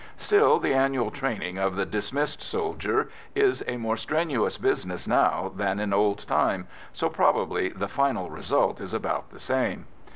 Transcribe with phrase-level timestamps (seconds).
[0.17, 5.79] Still, the annual training of the "dismissed" soldier is a more strenuous business now than
[5.79, 9.85] in old time, so probably the final result is about the same.